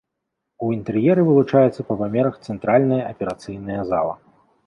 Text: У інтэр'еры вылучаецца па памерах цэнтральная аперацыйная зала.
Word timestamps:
У 0.67 0.69
інтэр'еры 0.75 1.25
вылучаецца 1.27 1.85
па 1.89 1.97
памерах 2.01 2.33
цэнтральная 2.49 2.99
аперацыйная 3.13 3.81
зала. 3.93 4.15